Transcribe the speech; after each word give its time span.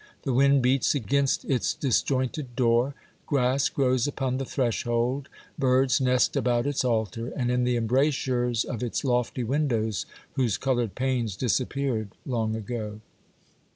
The 0.23 0.33
wind 0.33 0.63
beats 0.63 0.95
against 0.95 1.45
its 1.45 1.75
disjointed 1.75 2.55
door, 2.55 2.95
grass 3.27 3.69
grows 3.69 4.07
upon 4.07 4.37
the 4.39 4.45
threshold, 4.45 5.29
birds 5.59 6.01
nest 6.01 6.35
about 6.35 6.65
its 6.65 6.83
altar 6.83 7.27
and 7.35 7.51
in 7.51 7.65
the 7.65 7.77
embrasures 7.77 8.63
of 8.63 8.81
its 8.81 9.03
lofty 9.03 9.43
windows 9.43 10.07
whose 10.33 10.57
colored 10.57 10.95
panes 10.95 11.35
disappeared 11.35 12.13
long 12.25 12.55
ago. 12.55 13.01